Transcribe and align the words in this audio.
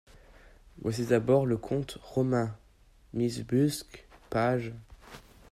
Voici 0.81 1.05
d'abord 1.05 1.45
le 1.45 1.57
conte 1.57 1.99
romain 2.01 2.57
(miss 3.13 3.41
Busk, 3.45 4.07
p. 4.31 4.57